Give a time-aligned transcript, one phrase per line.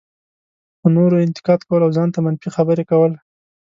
[0.79, 3.11] په نورو انتقاد کول او ځان ته منفي خبرې کول.